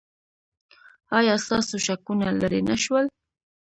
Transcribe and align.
ایا 1.17 1.35
ستاسو 1.45 1.75
شکونه 1.85 2.27
لرې 2.41 2.61
نه 2.69 2.75
شول؟ 2.83 3.05